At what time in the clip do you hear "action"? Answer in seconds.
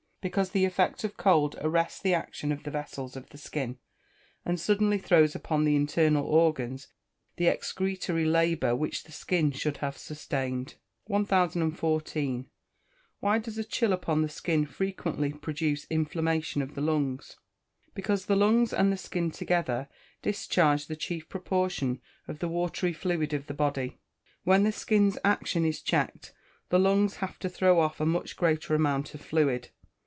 2.13-2.51, 25.25-25.65